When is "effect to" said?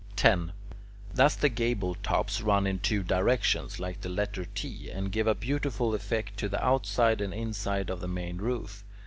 5.93-6.49